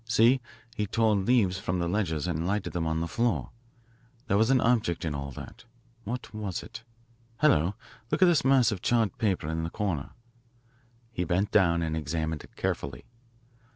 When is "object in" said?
4.59-5.13